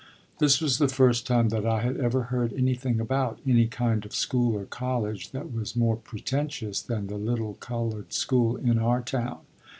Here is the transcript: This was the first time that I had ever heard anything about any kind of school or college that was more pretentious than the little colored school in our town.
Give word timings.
This 0.39 0.59
was 0.59 0.79
the 0.79 0.87
first 0.87 1.27
time 1.27 1.49
that 1.49 1.63
I 1.63 1.81
had 1.81 1.95
ever 1.97 2.23
heard 2.33 2.53
anything 2.53 2.99
about 2.99 3.37
any 3.45 3.67
kind 3.67 4.03
of 4.03 4.15
school 4.15 4.57
or 4.57 4.65
college 4.65 5.29
that 5.29 5.53
was 5.53 5.75
more 5.75 5.95
pretentious 5.95 6.81
than 6.81 7.05
the 7.05 7.17
little 7.17 7.53
colored 7.53 8.11
school 8.11 8.55
in 8.55 8.79
our 8.79 9.03
town. 9.03 9.41